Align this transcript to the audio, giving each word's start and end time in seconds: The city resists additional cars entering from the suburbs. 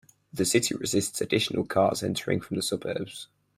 The 0.33 0.45
city 0.45 0.73
resists 0.73 1.21
additional 1.21 1.63
cars 1.63 2.01
entering 2.01 2.41
from 2.41 2.57
the 2.57 2.63
suburbs. 2.63 3.27